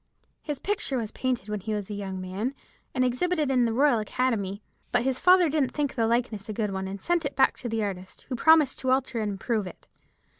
[0.41, 2.55] His picture was painted when he was a young man,
[2.95, 6.71] and exhibited in the Royal Academy; but his father didn't think the likeness a good
[6.71, 9.87] one, and sent it back to the artist, who promised to alter and improve it.